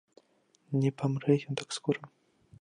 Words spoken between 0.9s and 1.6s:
памрэ ён